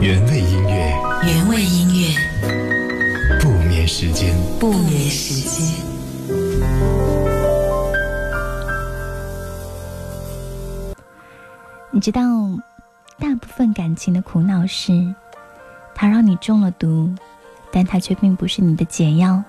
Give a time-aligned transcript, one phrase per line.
[0.00, 0.94] 原味音乐，
[1.26, 5.76] 原味音乐，不眠时间，不眠时间。
[11.90, 12.22] 你知道，
[13.18, 14.92] 大部分感情的苦恼是，
[15.96, 17.12] 它让你中了毒，
[17.72, 19.42] 但它却并不是你的解药，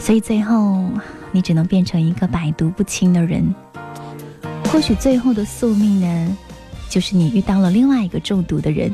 [0.00, 0.82] 所以最后
[1.30, 3.54] 你只能变成一个百毒不侵的人。
[4.64, 6.36] 或许最后的宿命呢，
[6.90, 8.92] 就是你遇到了另外一个中毒的人。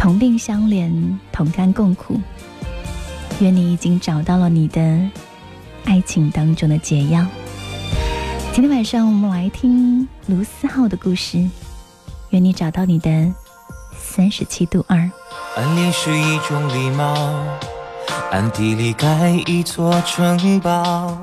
[0.00, 0.90] 同病相怜，
[1.30, 2.18] 同甘共苦。
[3.40, 4.80] 愿你已经找到了你的
[5.84, 7.22] 爱情当中的解药。
[8.50, 11.46] 今天晚上我们来听卢思浩的故事。
[12.30, 13.10] 愿你找到你的
[13.94, 14.96] 三十七度二。
[15.56, 17.14] 暗恋是一种礼貌，
[18.30, 21.14] 暗地里盖一座城堡，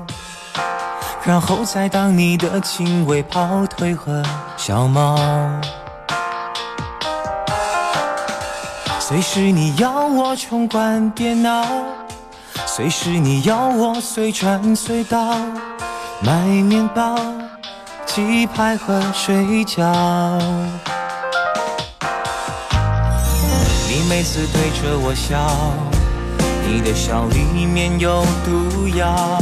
[1.24, 4.22] 然后再当你的亲卫跑腿和
[4.56, 5.18] 小猫。
[9.08, 11.64] 随时你要我冲关电脑，
[12.66, 15.34] 随时你要我随传随到，
[16.20, 17.16] 买面包、
[18.04, 19.80] 鸡排和水饺。
[23.88, 25.38] 你每次对着我笑，
[26.66, 29.40] 你的笑里面有毒药。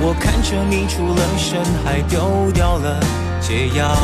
[0.00, 2.98] 我看着你出了神，还丢掉了
[3.42, 3.94] 解药。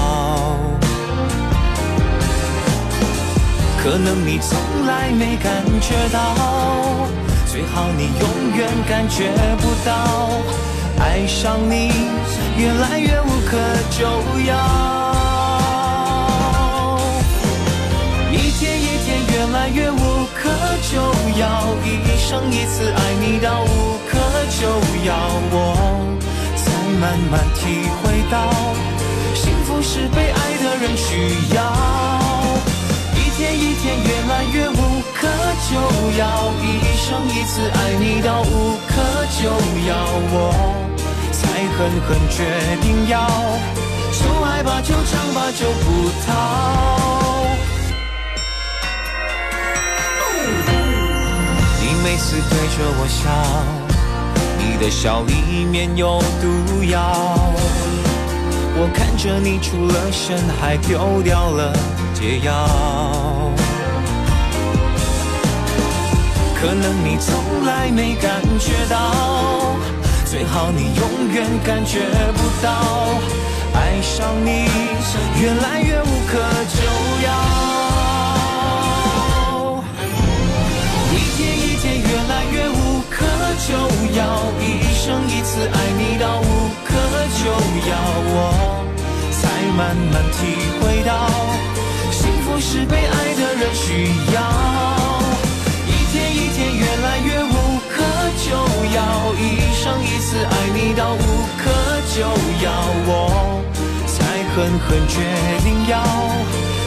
[3.80, 6.18] 可能你从来没感觉到，
[7.46, 10.30] 最好你永远感觉不到，
[10.98, 11.92] 爱上你
[12.56, 13.56] 越来越无可
[13.96, 14.04] 救
[14.46, 14.52] 药，
[18.32, 20.50] 一天一天越来越无可
[20.90, 21.00] 救
[21.38, 21.46] 药，
[21.84, 21.86] 一
[22.18, 24.18] 生一次爱你到无可
[24.60, 24.66] 救
[25.06, 25.14] 药，
[25.50, 25.56] 我
[26.56, 26.66] 才
[27.00, 28.36] 慢慢体会到，
[29.34, 32.27] 幸福是被爱的人需要。
[33.38, 35.28] 一天一天越来越无可
[35.70, 35.78] 救
[36.18, 38.90] 药，一生一次爱你到无可
[39.40, 39.48] 救
[39.86, 39.94] 药，
[40.32, 40.50] 我
[41.30, 41.46] 才
[41.78, 42.42] 狠狠决
[42.82, 43.24] 定要
[44.10, 47.46] 就爱吧，就唱吧，就不逃。
[51.80, 53.30] 你每次对着我笑，
[54.58, 57.54] 你的笑里面有毒药，
[58.74, 61.72] 我看着你出了神，还丢掉了
[62.18, 62.50] 解药。
[66.60, 68.96] 可能你从来没感觉到，
[70.24, 72.00] 最好你永远感觉
[72.34, 72.68] 不到，
[73.74, 74.66] 爱上你
[75.40, 76.32] 越来越无可
[76.74, 76.82] 救
[77.24, 77.28] 药，
[81.12, 83.24] 一天一天越来越无可
[83.68, 83.70] 救
[84.18, 84.20] 药，
[84.58, 84.62] 一
[84.98, 86.44] 生一次爱你到无
[86.84, 86.90] 可
[87.38, 87.46] 救
[87.88, 87.94] 药，
[88.34, 88.36] 我
[89.30, 89.40] 才
[89.76, 90.38] 慢慢体
[90.80, 91.08] 会到，
[92.60, 94.36] 是被爱的人需要。
[96.10, 98.02] 一天越来越无可
[98.36, 98.50] 救
[98.94, 98.98] 药，
[99.34, 99.40] 一
[99.74, 101.16] 生一次爱你到无
[101.56, 101.70] 可
[102.12, 102.20] 救
[102.64, 102.66] 药，
[103.06, 103.62] 我
[104.06, 105.14] 才狠狠决
[105.62, 106.02] 定要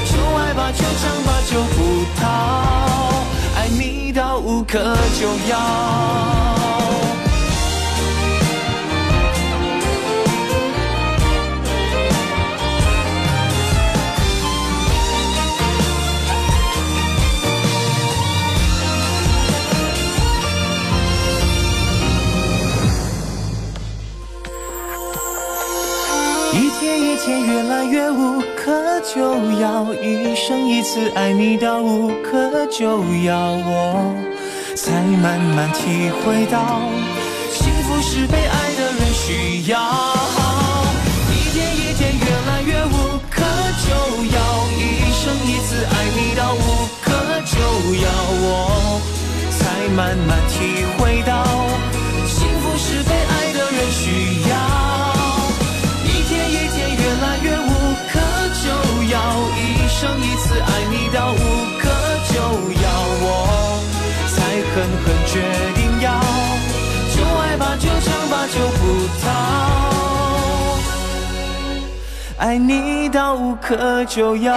[0.05, 2.23] 就爱吧，就唱吧，就不逃，
[3.55, 4.77] 爱你到无可
[5.19, 5.51] 救药。
[27.39, 29.19] 越来越无可救
[29.59, 34.13] 药，一生一次爱你到无可救药，我
[34.75, 36.81] 才慢慢体会到，
[37.51, 39.79] 幸福是被爱的人需要。
[41.31, 43.41] 一天一天越来越无可
[43.85, 43.89] 救
[44.35, 44.39] 药，
[44.77, 47.11] 一生一次爱你到无可
[47.45, 47.59] 救
[48.01, 48.07] 药，
[48.43, 49.01] 我
[49.59, 49.59] 才
[49.95, 51.43] 慢慢体会到，
[52.27, 54.90] 幸福是被爱的人需要。
[57.21, 57.69] 来越无
[58.11, 58.19] 可
[58.63, 58.65] 救
[59.11, 59.15] 药，
[59.55, 61.37] 一生一次爱你到无
[61.77, 61.87] 可
[62.33, 62.33] 救
[62.81, 62.85] 药，
[63.21, 63.25] 我
[64.27, 64.35] 才
[64.73, 64.73] 狠
[65.03, 65.33] 狠决
[65.75, 66.07] 定要
[67.15, 68.81] 就爱吧，就唱吧，就不
[69.21, 69.29] 逃，
[72.39, 74.51] 爱你到无可救药。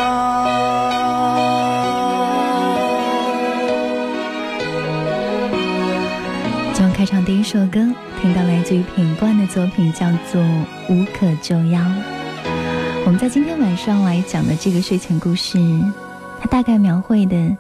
[6.73, 7.87] 今晚开场第一首歌，
[8.23, 10.41] 听到来自于品冠的作品，叫做
[10.89, 11.79] 《无可救药》。
[13.07, 15.59] 我们在今天晚上来讲的这个睡前故事，
[16.41, 17.55] 它大概描绘的，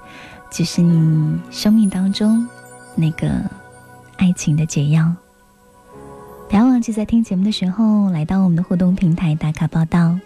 [0.50, 2.49] 只是你生命当中
[2.94, 3.29] 那个
[4.17, 5.14] 爱情的解药。
[6.49, 10.19] 不要忘记在听节目的时候，来到我们的互动平台打卡报道，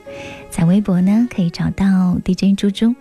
[0.50, 2.94] 在微博呢可以找到 DJ 猪猪，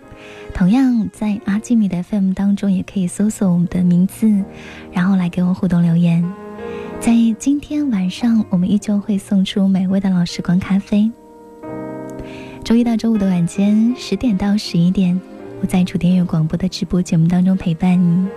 [0.55, 4.27] 同样在阿基米的 FM 当中也可以搜索我们的名字，
[4.91, 6.27] 然后来给我互动留言。
[6.99, 11.11] 在今天晚上，我们依旧会送出美味的老时光咖啡。
[12.67, 15.17] 周一到周五的晚间十点到十一点，
[15.61, 18.27] 我在楚天悦广播的直播节目当中陪伴你。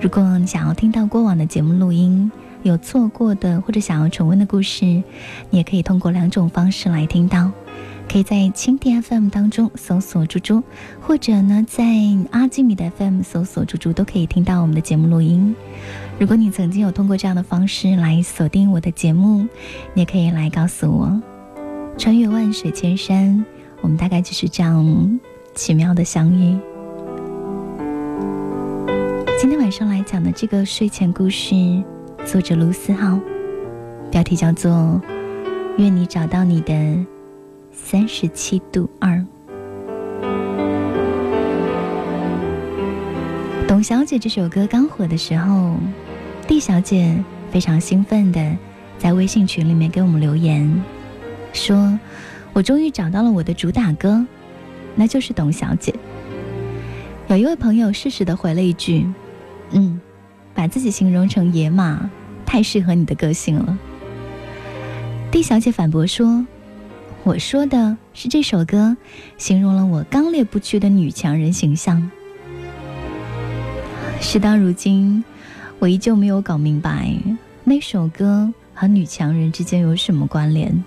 [0.00, 2.32] 如果你想要听到过往的节目录音，
[2.64, 5.04] 有错过的或者想要重温的故事，你
[5.50, 7.48] 也可以通过两种方式来听到。
[8.10, 10.60] 可以在蜻蜓 FM 当中搜索“猪猪”，
[11.00, 11.84] 或者呢在
[12.32, 15.54] 阿基米的 FM 搜索“猪猪”，都可以听到我们的节目录音。
[16.18, 19.46] 如果你曾经有通过这样的方式来锁定我的节目，
[19.94, 21.22] 你也可以来告诉我。
[21.96, 23.44] 穿越万水千山，
[23.80, 25.20] 我们大概就是这样
[25.54, 26.58] 奇妙的相遇。
[29.40, 31.54] 今天晚上来讲的这个睡前故事，
[32.24, 33.18] 作者卢思浩，
[34.10, 34.70] 标题叫做
[35.78, 36.72] 《愿你找到你的》。
[37.72, 39.24] 三十七度二，
[43.66, 45.76] 董小姐这首歌刚火的时候，
[46.46, 47.16] 蒂小姐
[47.50, 48.56] 非常兴奋的
[48.98, 50.82] 在微信群里面给我们留言，
[51.52, 51.98] 说
[52.60, 54.22] ：“我终于找到了我的主打歌，
[54.94, 55.94] 那就是董小姐。”
[57.28, 59.06] 有一位朋友适时的回了一句
[59.72, 59.98] ：“嗯，
[60.52, 62.10] 把自己形容成野马，
[62.44, 63.78] 太适合你的个性了。”
[65.32, 66.46] ”D 小姐反驳说。
[67.22, 68.94] 我说的是这首歌，
[69.38, 72.10] 形容了我刚烈不屈的女强人形象。
[74.20, 75.24] 事到如今，
[75.78, 77.14] 我依旧没有搞明白
[77.64, 80.84] 那首歌和女强人之间有什么关联。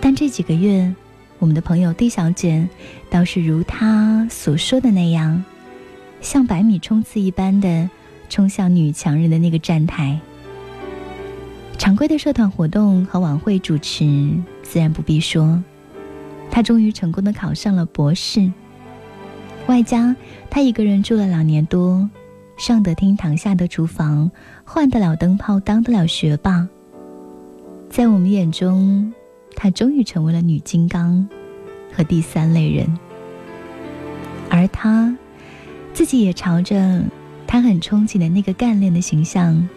[0.00, 0.94] 但这几个月，
[1.38, 2.68] 我们的朋友 D 小姐
[3.10, 5.44] 倒是如她所说的那样，
[6.20, 7.90] 像百米冲刺一般的
[8.28, 10.18] 冲向女强人的那个站台。
[11.76, 14.32] 常规的社团活动和晚会主持。
[14.62, 15.62] 自然不必说，
[16.50, 18.52] 她终于成功的考上了博士，
[19.66, 20.14] 外加
[20.50, 22.08] 她一个人住了两年多，
[22.58, 24.30] 上得厅堂下得厨房，
[24.64, 26.68] 换得了灯泡，当得了学霸。
[27.88, 29.14] 在我们眼中，
[29.60, 31.28] 他终于成为了女金刚
[31.92, 32.96] 和第三类人，
[34.48, 35.18] 而他
[35.92, 37.02] 自己也朝着
[37.44, 39.68] 他很憧憬的那个干练的形象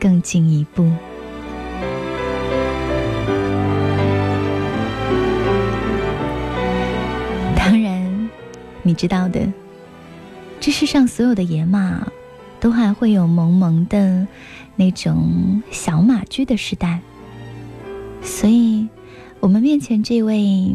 [0.00, 0.90] 更进一步。
[7.54, 8.28] 当然
[8.82, 9.46] 你知道的，
[10.58, 12.04] 这世上所有的野马，
[12.58, 14.26] 都还会有萌萌的
[14.74, 17.00] 那种小马驹的时代。
[18.22, 18.88] 所以，
[19.44, 20.74] 我们面前这位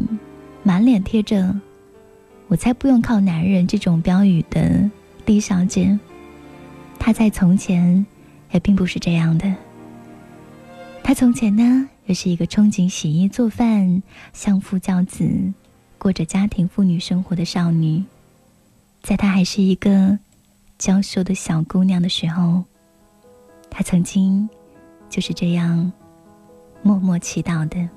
[0.61, 1.59] 满脸贴着
[2.49, 4.87] “我才不用靠男人”这种标语的
[5.25, 5.97] 李小姐，
[6.99, 8.05] 她在从前
[8.51, 9.51] 也并不是这样的。
[11.01, 15.27] 她从前呢，也是一个憧憬洗衣做饭、相夫教子。
[15.97, 18.03] 过着家庭妇女生活的少女，
[19.01, 20.19] 在她还是一个
[20.77, 22.63] 娇羞的小姑娘的时候，
[23.71, 24.47] 她曾经
[25.09, 25.91] 就是这样
[26.83, 27.89] 默默祈祷的。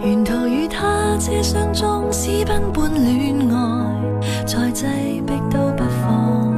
[0.00, 4.86] 沿途与他车厢中私奔般恋爱，再挤
[5.26, 6.54] 逼都不放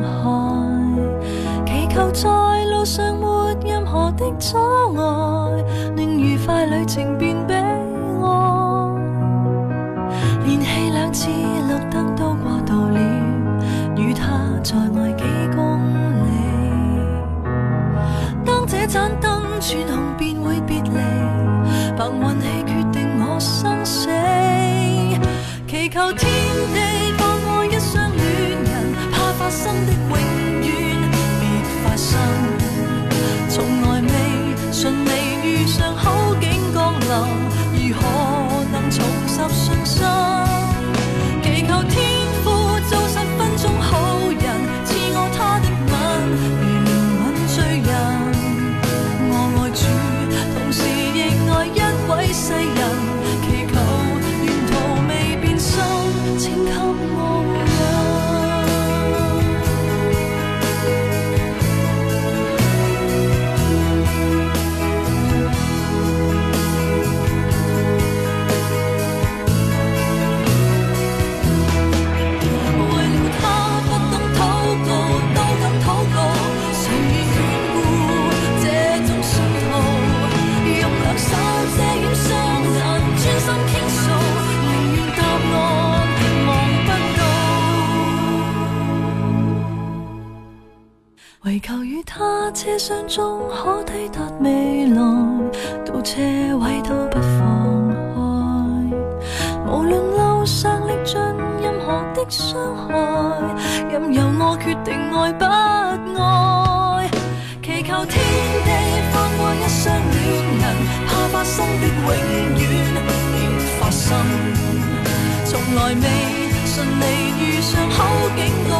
[1.64, 4.58] 开，祈求在路上没任何的阻
[4.96, 5.64] 碍，
[5.96, 7.29] 令愉快旅程变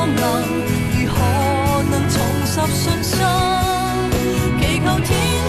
[0.07, 1.19] 如何
[1.91, 2.17] 能重
[2.47, 3.19] 拾信心？
[4.61, 5.09] 祈求天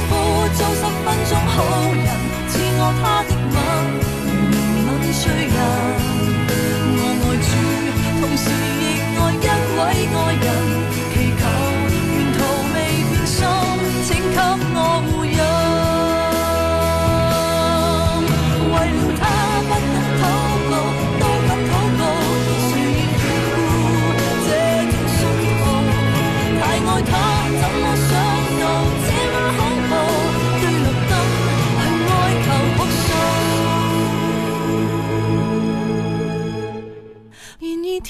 [0.09, 0.11] 父
[0.57, 1.53] 做十分钟好
[1.93, 2.07] 人，
[2.49, 3.03] 赐我他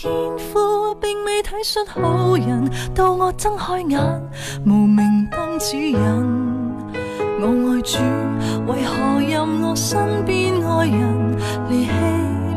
[0.01, 4.01] 天父并未体恤好人，到我睁开眼，
[4.65, 5.99] 无明灯指引。
[7.39, 7.99] 我爱主，
[8.65, 11.37] 为何任我身边爱人
[11.69, 11.91] 离弃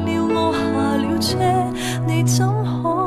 [0.06, 1.36] 了我下了车？
[2.06, 3.03] 你怎可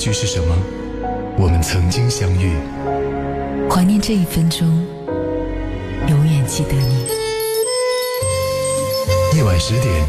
[0.00, 0.56] 局是什么，
[1.36, 2.54] 我们曾经相遇。
[3.68, 4.66] 怀念这一分钟，
[6.08, 7.06] 永远记得你。
[9.36, 10.06] 夜晚十点，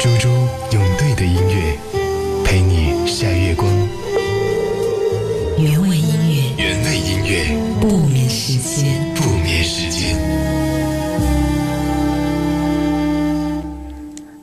[0.00, 0.28] 猪猪
[0.72, 1.76] 用对的音乐
[2.42, 3.70] 陪你晒月光。
[5.58, 9.14] 原味音乐，原味音乐，不眠时间。
[9.14, 10.16] 不眠时间。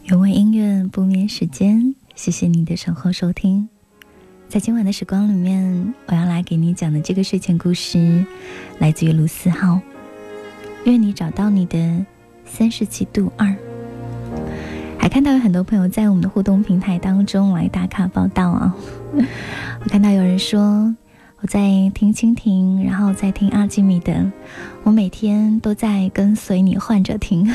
[0.03, 3.67] 原味音乐不眠时间，谢谢你的守候收听。
[4.50, 8.25] 在今晚的时光里面，我要来给你讲的这个睡前故事，
[8.79, 9.79] 来自于卢思浩。
[10.86, 12.03] 愿你找到你的
[12.46, 13.56] 三十七度二。
[14.98, 18.75] 还看到有很多朋友在我们的互动平台当中来打卡报道啊。
[19.13, 20.96] 我看到有人说
[21.41, 24.32] 我在听蜻蜓，然后在听阿基米德，
[24.82, 27.48] 我每天都在跟随你换着听。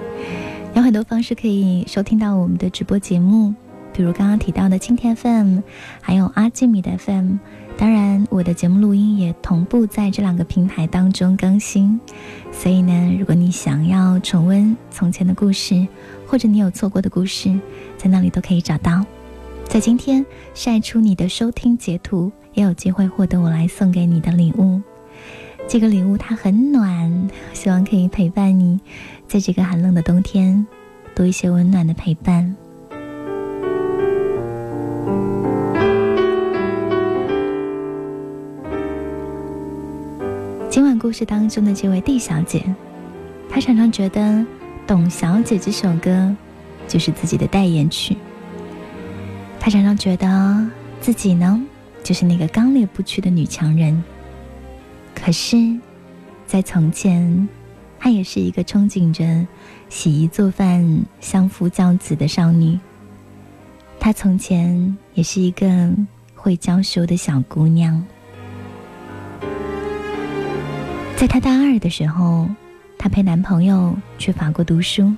[0.74, 3.54] 有很多方式可以收听到我们的直播节目，
[3.92, 5.60] 比如刚刚提到的青天 FM，
[6.00, 7.36] 还有阿基米的 FM。
[7.76, 11.98] 当然，我的节目录音也同步在这两个平台当中更新。
[12.52, 15.86] 所以呢，如果你想要重温从前的故事，
[16.26, 17.58] 或者你有错过的故事，
[17.96, 19.04] 在那里都可以找到。
[19.64, 24.80] 在今天晒出你的收听截图，也有机会获得我来送给你的礼物。
[25.66, 28.78] 这个礼物它很暖，希望可以陪伴你，
[29.26, 30.66] 在这个寒冷的冬天，
[31.14, 32.54] 多一些温暖的陪伴。
[41.02, 42.64] 故事当中的这位 D 小姐，
[43.50, 44.20] 她常常觉得
[44.86, 46.32] 《董小姐》这首歌
[46.86, 48.16] 就是自己的代言曲。
[49.58, 50.64] 她常常觉得
[51.00, 51.60] 自己呢，
[52.04, 54.00] 就是那个刚烈不屈的女强人。
[55.12, 55.56] 可是，
[56.46, 57.48] 在从前，
[57.98, 59.44] 她也是一个憧憬着
[59.88, 62.78] 洗衣做饭、相夫教子的少女。
[63.98, 65.92] 她从前也是一个
[66.36, 68.06] 会娇羞的小姑娘。
[71.22, 72.50] 在她大二的时候，
[72.98, 75.14] 她陪男朋友去法国读书，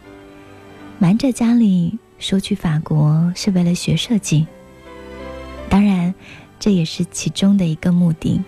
[0.98, 4.46] 瞒着家里说去法国是为了学设计。
[5.70, 6.14] 当然，
[6.60, 8.38] 这也是其中的一个目的。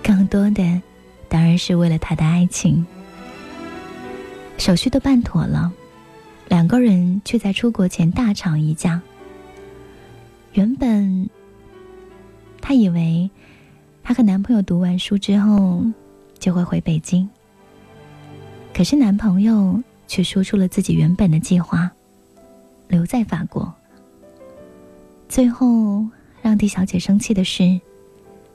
[0.00, 0.80] 更多的
[1.28, 2.86] 当然是为了他的爱情。
[4.56, 5.72] 手续都办妥了，
[6.46, 9.02] 两个人却在出国前大吵一架。
[10.52, 11.28] 原本，
[12.60, 13.28] 她以为
[14.04, 15.84] 她和男朋友读完书之后
[16.38, 17.28] 就会回北京，
[18.74, 21.90] 可是男朋友却说出了自己原本的计划，
[22.88, 23.74] 留在法国。
[25.28, 26.06] 最后
[26.42, 27.80] 让狄小姐生气的是。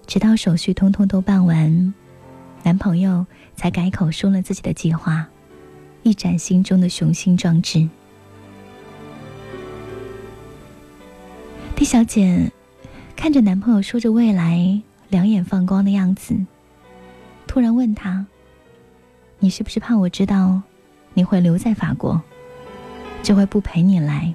[0.08, 1.94] 直到手续通通都办完，
[2.64, 5.26] 男朋友才改口说了自己的计划，
[6.04, 7.88] 一展心中的雄心壮志。
[11.76, 12.52] 蒂小姐
[13.16, 16.36] 看着男朋友说着未来，两眼放光的样子，
[17.52, 18.26] 突然问他
[19.40, 20.62] ：“你是不是怕我知道
[21.14, 22.22] 你会留在法国，
[23.22, 24.34] 就会不陪你来，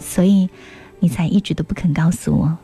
[0.00, 0.50] 所以
[0.98, 2.58] 你才一直都不肯告诉我？”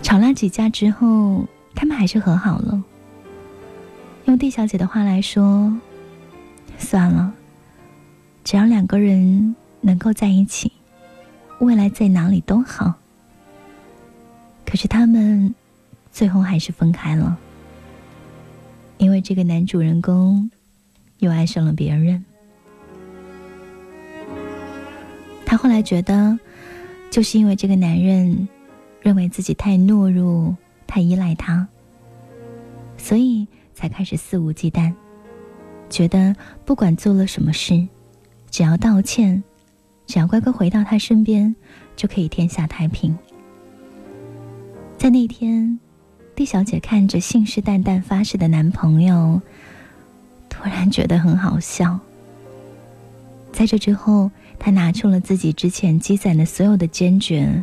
[0.00, 2.82] 吵了几架之后，他们还是和好了。
[4.24, 5.70] 用蒂小姐的话来说，
[6.78, 7.34] 算了，
[8.44, 10.72] 只要两个人能够在一起，
[11.58, 12.94] 未来在哪里都好。
[14.64, 15.54] 可是他们
[16.12, 17.36] 最后还是分开了，
[18.98, 20.50] 因为这个男主人公
[21.18, 22.22] 又爱上了别人。
[25.46, 26.38] 他后来觉得，
[27.10, 28.48] 就是因为这个男人
[29.00, 31.66] 认为自己太懦弱、太依赖他，
[32.96, 34.92] 所以才开始肆无忌惮，
[35.90, 37.86] 觉得不管做了什么事，
[38.50, 39.42] 只要道歉，
[40.06, 41.54] 只要乖乖回到他身边，
[41.96, 43.16] 就可以天下太平。
[44.96, 45.78] 在那天，
[46.34, 49.40] 蒂小姐看着信誓旦旦发誓的男朋友，
[50.48, 51.98] 突然觉得很好笑。
[53.52, 57.62] 在这之后，她拿出了自己之前积攒的所有的坚决，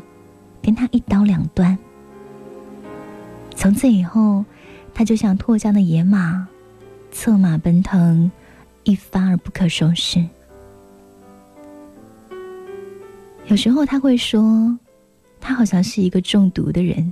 [0.61, 1.77] 跟他一刀两断。
[3.55, 4.45] 从此以后，
[4.93, 6.47] 她就像脱缰的野马，
[7.11, 8.31] 策马奔腾，
[8.83, 10.23] 一发而不可收拾。
[13.47, 14.77] 有时候他会说，
[15.41, 17.11] 他好像是一个中毒的人。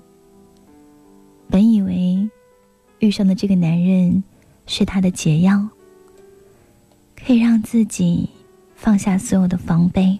[1.49, 2.29] 本以为
[2.99, 4.23] 遇上的这个男人
[4.65, 5.67] 是他的解药，
[7.15, 8.29] 可以让自己
[8.75, 10.19] 放下所有的防备。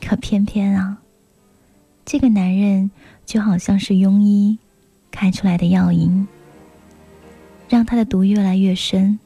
[0.00, 0.98] 可偏偏啊，
[2.04, 2.90] 这个男人
[3.24, 4.58] 就好像是庸医
[5.10, 6.26] 开出来的药引，
[7.68, 9.18] 让他的毒越来越深。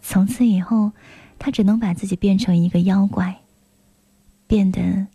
[0.00, 0.92] 从此以后，
[1.38, 3.40] 他只能把自己变成一个妖怪，
[4.46, 5.06] 变得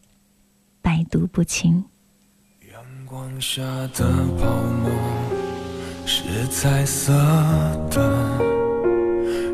[0.82, 1.84] 百毒不侵。
[3.14, 3.62] 光下
[3.96, 4.04] 的
[4.40, 4.48] 泡
[4.82, 4.90] 沫
[6.04, 7.14] 是彩色
[7.92, 8.02] 的，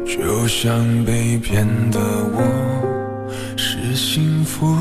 [0.05, 2.39] 就像被骗的我
[3.57, 4.73] 是幸福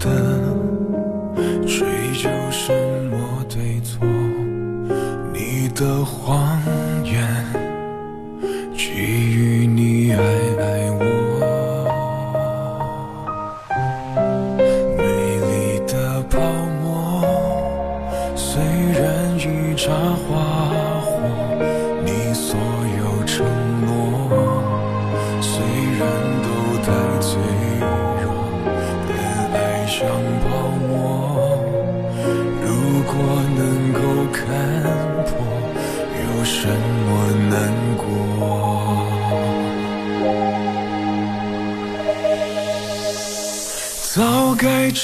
[0.00, 0.08] 的，
[1.66, 2.72] 追究什
[3.10, 4.06] 么对错？
[5.34, 6.45] 你的谎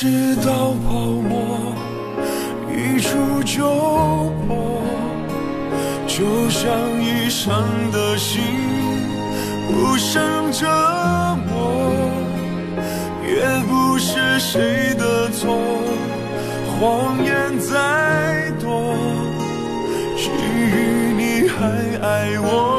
[0.02, 0.98] 直到泡
[1.30, 1.72] 沫
[2.68, 3.62] 一触就
[4.48, 4.82] 破，
[6.08, 6.68] 就像
[7.00, 7.62] 已伤
[7.92, 8.42] 的心
[9.70, 10.66] 无声折
[11.46, 11.92] 磨，
[13.24, 15.56] 也不是谁的错，
[16.66, 18.96] 谎言再多，
[20.16, 21.60] 基于你还
[22.04, 22.71] 爱我。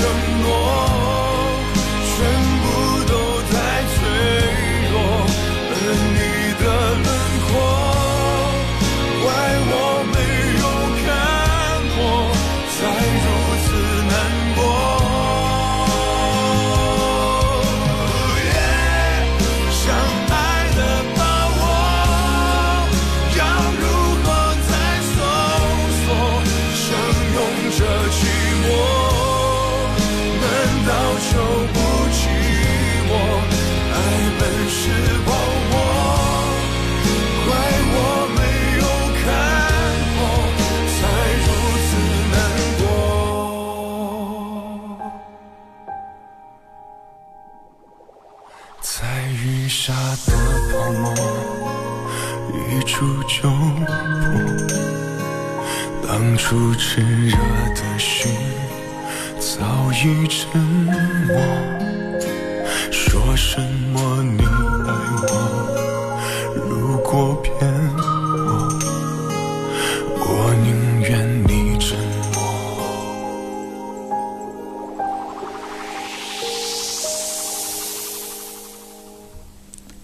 [0.00, 0.79] 承诺。
[56.20, 57.34] 当初炽热
[57.74, 58.30] 的心
[59.38, 61.34] 早已沉默，
[62.92, 63.58] 说什
[63.90, 65.32] 么你爱我，
[66.68, 67.50] 如果骗
[67.96, 67.98] 我，
[70.18, 71.96] 我宁愿你沉
[72.34, 72.36] 默。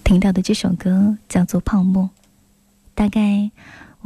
[0.03, 2.05] 听到的这首歌叫做《泡沫》，
[2.95, 3.51] 大概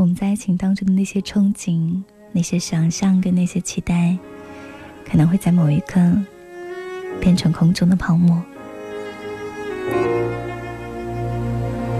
[0.01, 4.17] 我们在爱情当中的那些憧憬、那些想象跟那些期待，
[5.07, 6.01] 可能会在某一刻
[7.19, 8.41] 变成空中的泡沫。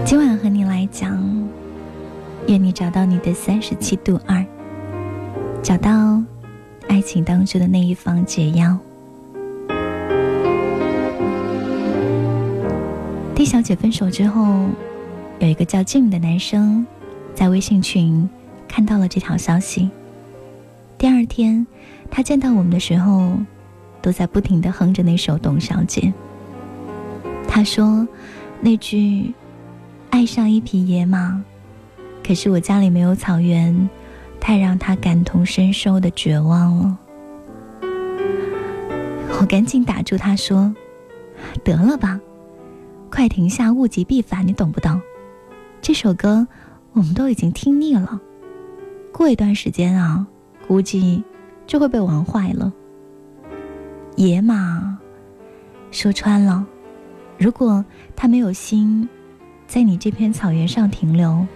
[0.04, 1.48] 今晚和你来讲，
[2.48, 4.44] 愿你找到你的三十七度二，
[5.62, 6.20] 找到
[6.88, 8.76] 爱情当中的那一方解药。
[13.36, 14.66] D 小姐分手之后，
[15.38, 16.84] 有一个叫 Jim 的男生
[17.34, 18.28] 在微信群
[18.68, 19.90] 看到了这条消息。
[20.98, 21.66] 第二天，
[22.10, 23.36] 他见到我们的时候，
[24.00, 26.00] 都在不停的哼着那首《董小姐》。
[27.48, 28.06] 他说
[28.62, 29.34] ：“那句
[30.10, 31.42] ‘爱上一匹野马’，
[32.24, 33.88] 可是我家里没有草原，
[34.40, 36.98] 太让他感同身受的绝望了。”
[39.40, 40.72] 我赶紧打住他说
[41.64, 42.20] ：“得了吧。”
[43.10, 45.00] 快停下，物极必反，你懂不懂？
[45.82, 46.46] 这首歌
[46.94, 48.20] 我们都已经听腻了，
[49.12, 50.26] 过一段时间啊，
[50.68, 51.24] 估计
[51.66, 52.72] 就会被玩坏了。
[54.16, 54.98] 野马，
[55.90, 56.66] 说穿了，
[57.38, 57.82] 如果
[58.14, 59.08] 它没有心
[59.66, 61.46] 在你这片草原上停留，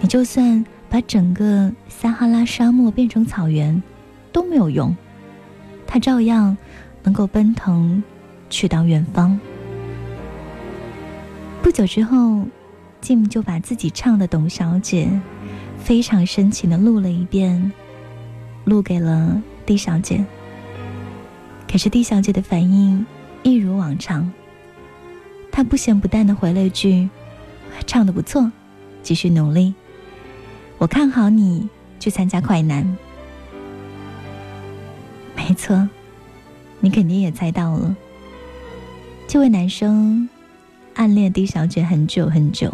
[0.00, 3.82] 你就算把整个撒哈拉沙漠变成草原
[4.30, 4.96] 都没有用，
[5.84, 6.56] 它照样
[7.02, 8.00] 能够奔腾
[8.48, 9.38] 去到远方。
[11.60, 12.46] 不久之后
[13.04, 15.04] ，Jim 就把自己唱的《董小姐》
[15.78, 17.70] 非常深情的录了一遍，
[18.64, 20.24] 录给了 D 小姐。
[21.70, 23.04] 可是 D 小姐的反应
[23.42, 24.32] 一如往常，
[25.52, 27.10] 她不咸不淡的回了一句
[27.86, 28.50] ：“唱的不错，
[29.02, 29.74] 继续努力。
[30.78, 31.68] 我看好你
[32.00, 32.96] 去参加快男。”
[35.36, 35.86] 没错，
[36.80, 37.94] 你肯定也猜到了，
[39.28, 40.26] 这位男生。
[40.94, 42.72] 暗恋 D 小姐很久很久，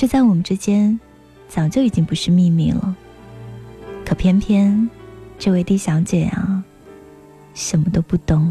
[0.00, 0.98] 这在我们之间
[1.46, 2.96] 早就已经不是秘密了。
[4.02, 4.88] 可偏偏
[5.38, 6.64] 这位 D 小姐啊，
[7.52, 8.50] 什么都不懂。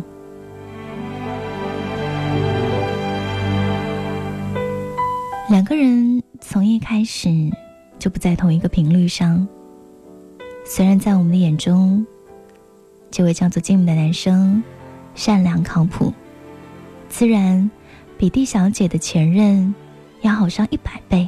[5.49, 7.27] 两个人从一开始
[7.97, 9.47] 就不在同一个频率上。
[10.67, 12.05] 虽然在我们的眼中，
[13.09, 14.63] 这位叫做 Jim 的男生
[15.15, 16.13] 善良靠谱，
[17.09, 17.71] 自然。
[18.19, 19.73] 比 D 小姐的前任
[20.21, 21.27] 要好上一百倍，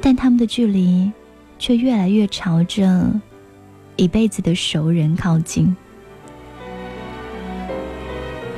[0.00, 1.10] 但他们的距离
[1.58, 3.10] 却越来越朝着
[3.96, 5.76] 一辈子的熟人靠近。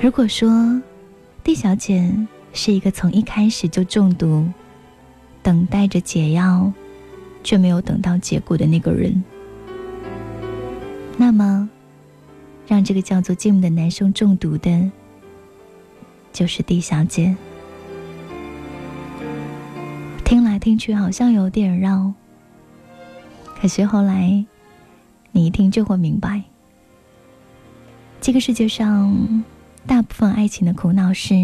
[0.01, 0.81] 如果说
[1.43, 2.15] D 小姐
[2.53, 4.47] 是一个从一开始就中毒、
[5.43, 6.73] 等待着解药
[7.43, 9.23] 却没有等到结果的那个人，
[11.17, 11.69] 那么
[12.67, 14.91] 让这个叫做 Jim 的男生中毒的。
[16.33, 17.35] 就是 D 小姐，
[20.31, 22.13] 听来听去好像有点绕，
[23.61, 24.47] 可是后来
[25.33, 26.41] 你一听就会明白，
[28.21, 29.43] 这个世界上
[29.89, 31.35] 大部分爱情的苦恼是，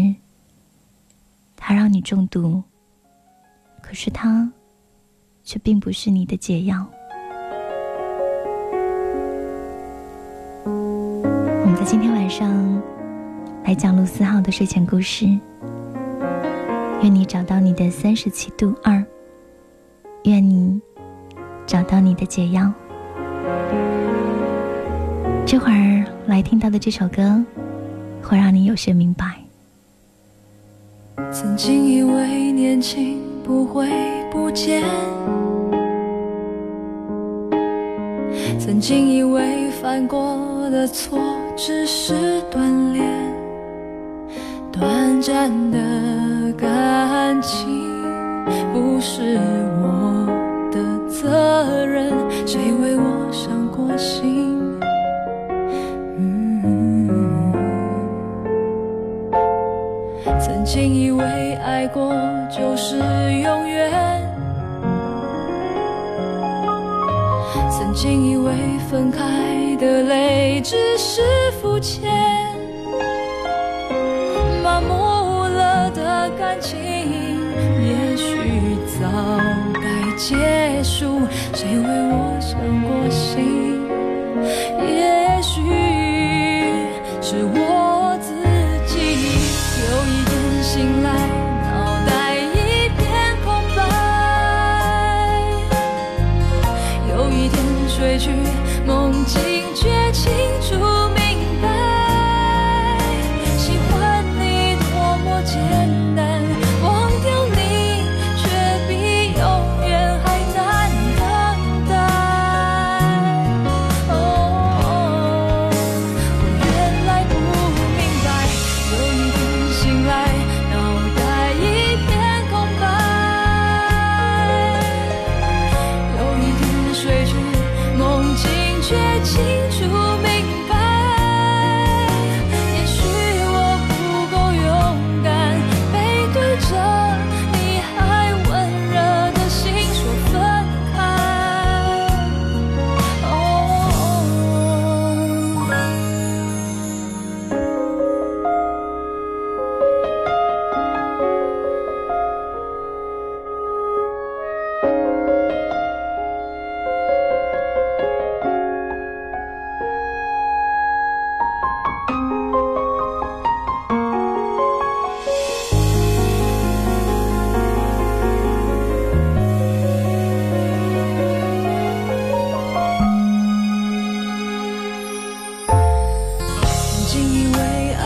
[1.57, 2.63] 它让你中毒，
[3.81, 4.49] 可是它
[5.43, 6.87] 却并不是你的解药。
[10.63, 12.81] 我们在今天晚上。
[13.65, 15.27] 来讲陆思浩的睡前故事。
[17.01, 19.03] 愿你找到你的三十七度二。
[20.23, 20.81] 愿你
[21.65, 22.71] 找到你的解药。
[25.45, 27.41] 这会儿来听到的这首歌，
[28.21, 29.39] 会让你有些明白。
[31.31, 33.87] 曾经以为年轻不会
[34.29, 34.83] 不见，
[38.59, 41.19] 曾经以为犯过的错
[41.55, 43.07] 只是锻炼。
[44.71, 45.77] 短暂的
[46.57, 48.03] 感情
[48.73, 49.39] 不是
[49.79, 50.25] 我
[50.71, 52.11] 的责任
[52.45, 54.57] 谁为我伤过心？
[60.39, 62.13] 曾经以为爱过
[62.49, 63.91] 就是永远。
[67.69, 68.53] 曾经以为
[68.89, 71.21] 分开的泪只是
[71.61, 72.46] 肤浅。
[80.17, 81.21] 结束
[81.53, 83.56] 谁为我想过心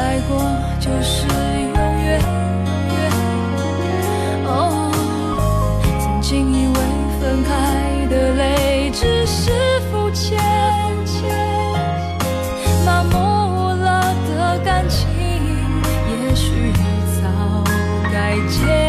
[0.02, 0.30] 爱过
[0.80, 2.20] 就是永远。
[4.46, 4.92] 哦，
[6.00, 6.74] 曾经以为
[7.20, 7.50] 分开
[8.10, 9.52] 的泪只是
[9.92, 10.40] 肤浅，
[12.86, 15.06] 麻木了的感情，
[16.10, 16.74] 也许
[17.22, 17.64] 早
[18.12, 18.81] 该结。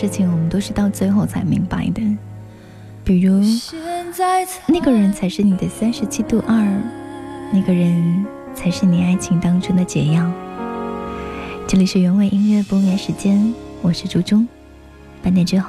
[0.00, 2.00] 事情，我们都是到最后才明白的。
[3.04, 3.42] 比如，
[4.66, 6.66] 那个人才是你的三十七度二，
[7.52, 10.32] 那个人才是你爱情当中的解药。
[11.66, 14.48] 这里是原味音乐不眠时间，我是朱中，
[15.22, 15.68] 半点之后。